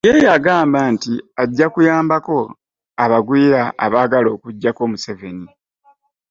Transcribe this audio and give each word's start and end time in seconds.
Ye 0.07 0.13
yagamba 0.29 0.79
nti 0.93 1.13
ajja 1.41 1.65
kuyambako 1.73 2.37
abagwira 3.03 3.61
abaagala 3.85 4.27
okuggyako 4.35 4.81
Museveni 4.91 5.47